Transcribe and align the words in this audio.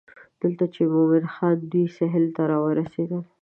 دلته 0.41 0.65
چې 0.73 0.81
مومن 0.93 1.25
خان 1.33 1.57
دوی 1.71 1.85
سهیل 1.97 2.25
ته 2.35 2.43
راورسېدل. 2.51 3.21